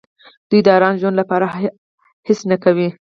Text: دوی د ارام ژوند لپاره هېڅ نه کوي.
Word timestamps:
دوی 0.49 0.61
د 0.63 0.67
ارام 0.77 0.95
ژوند 1.01 1.15
لپاره 1.21 1.45
هېڅ 2.27 2.39
نه 2.51 2.57
کوي. 2.63 2.89